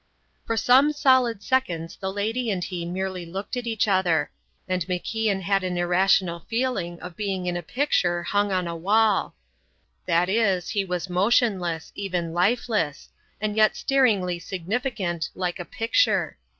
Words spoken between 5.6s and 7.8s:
an irrational feeling of being in a